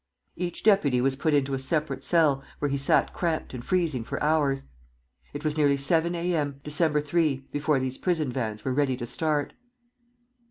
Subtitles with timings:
[0.35, 4.19] Each deputy was put into a separate cell, where he sat cramped and freezing for
[4.23, 4.63] hours.
[5.31, 6.35] It was nearly seven A.
[6.35, 9.53] M., December 3, before these prison vans were ready to start.